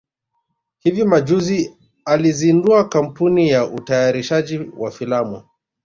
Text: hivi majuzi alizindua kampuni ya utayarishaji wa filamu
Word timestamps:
hivi 0.79 1.03
majuzi 1.05 1.77
alizindua 2.05 2.89
kampuni 2.89 3.49
ya 3.49 3.65
utayarishaji 3.67 4.69
wa 4.77 4.91
filamu 4.91 5.43